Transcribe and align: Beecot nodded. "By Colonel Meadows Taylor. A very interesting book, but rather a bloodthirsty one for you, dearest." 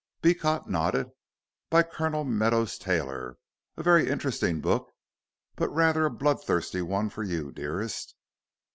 Beecot 0.23 0.67
nodded. 0.67 1.11
"By 1.69 1.83
Colonel 1.83 2.23
Meadows 2.23 2.79
Taylor. 2.79 3.37
A 3.77 3.83
very 3.83 4.09
interesting 4.09 4.59
book, 4.59 4.89
but 5.55 5.69
rather 5.69 6.05
a 6.05 6.09
bloodthirsty 6.09 6.81
one 6.81 7.11
for 7.11 7.21
you, 7.21 7.51
dearest." 7.51 8.15